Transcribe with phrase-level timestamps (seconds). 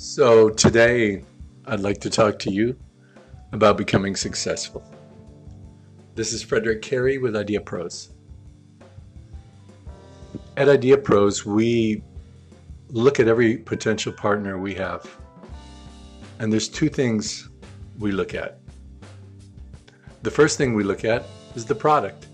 [0.00, 1.24] So, today
[1.66, 2.78] I'd like to talk to you
[3.50, 4.84] about becoming successful.
[6.14, 8.10] This is Frederick Cary with Idea Pros.
[10.56, 12.04] At Idea Pros, we
[12.90, 15.04] look at every potential partner we have,
[16.38, 17.48] and there's two things
[17.98, 18.60] we look at.
[20.22, 21.24] The first thing we look at
[21.56, 22.28] is the product.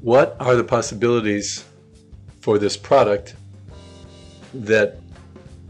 [0.00, 1.66] What are the possibilities
[2.40, 3.34] for this product
[4.54, 4.96] that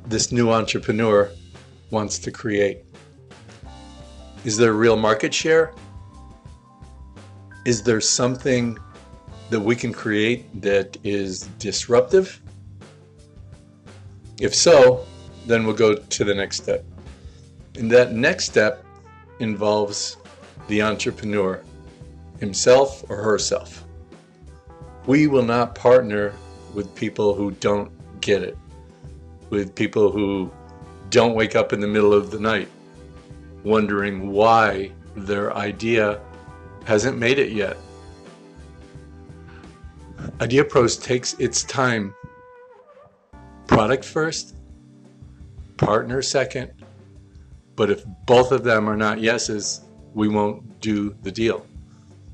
[0.09, 1.31] this new entrepreneur
[1.91, 2.79] wants to create?
[4.45, 5.75] Is there real market share?
[7.67, 8.79] Is there something
[9.51, 12.41] that we can create that is disruptive?
[14.41, 15.05] If so,
[15.47, 16.85] then we'll go to the next step.
[17.77, 18.85] And that next step
[19.41, 20.17] involves
[20.69, 21.63] the entrepreneur
[22.39, 23.85] himself or herself.
[25.07, 26.33] We will not partner
[26.75, 27.91] with people who don't
[28.21, 28.57] get it,
[29.51, 30.51] with people who
[31.11, 32.69] don't wake up in the middle of the night
[33.65, 36.21] wondering why their idea
[36.85, 37.77] hasn't made it yet.
[40.41, 42.15] Idea Pros takes its time.
[43.67, 44.55] Product first,
[45.77, 46.73] partner second,
[47.77, 49.83] but if both of them are not yeses,
[50.15, 51.67] we won't do the deal.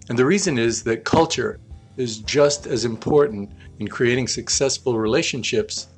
[0.09, 1.59] And the reason is that culture
[1.97, 5.89] is just as important in creating successful relationships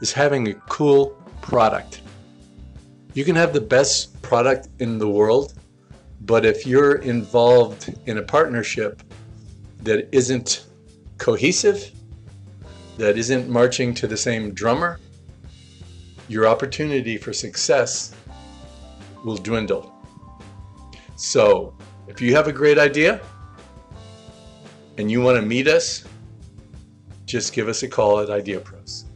[0.00, 1.10] as having a cool
[1.42, 2.02] product.
[3.14, 5.54] You can have the best product in the world,
[6.22, 9.02] but if you're involved in a partnership
[9.82, 10.66] that isn't
[11.18, 11.90] cohesive,
[12.98, 15.00] that isn't marching to the same drummer,
[16.28, 18.14] your opportunity for success
[19.24, 19.92] will dwindle.
[21.16, 21.74] So,
[22.06, 23.20] if you have a great idea
[24.96, 26.04] and you want to meet us,
[27.26, 29.09] just give us a call at Idea Pros.